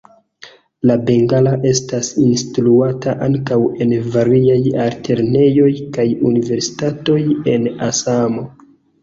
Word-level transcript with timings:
La 0.91 0.93
bengala 1.09 1.51
estas 1.71 2.09
instruata 2.23 3.13
ankaŭ 3.27 3.59
en 3.87 3.93
variaj 4.17 4.57
altlernejoj 4.87 5.69
kaj 5.99 6.07
universitatoj 6.33 7.21
en 7.55 7.71
Asamo. 7.91 8.49